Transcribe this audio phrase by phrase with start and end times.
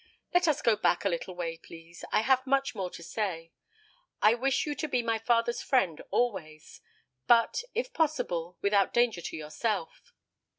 [0.33, 3.51] "Let us go back a little way, please; I have much more to say.
[4.19, 6.81] I wish you to be my father's friend always,
[7.27, 10.11] but, if possible, without danger to yourself.